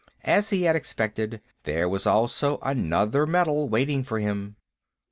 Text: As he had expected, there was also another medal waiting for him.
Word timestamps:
As 0.23 0.49
he 0.49 0.63
had 0.63 0.75
expected, 0.75 1.41
there 1.61 1.87
was 1.87 2.07
also 2.07 2.57
another 2.63 3.27
medal 3.27 3.69
waiting 3.69 4.03
for 4.03 4.17
him. 4.17 4.55